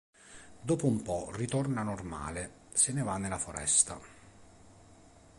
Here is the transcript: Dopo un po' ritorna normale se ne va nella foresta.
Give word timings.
Dopo 0.59 0.87
un 0.87 1.03
po' 1.03 1.29
ritorna 1.35 1.83
normale 1.83 2.61
se 2.73 2.91
ne 2.91 3.03
va 3.03 3.19
nella 3.19 3.37
foresta. 3.37 3.99